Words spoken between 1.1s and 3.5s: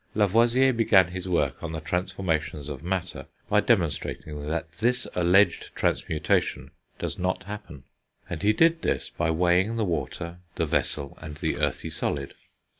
work on the transformations of matter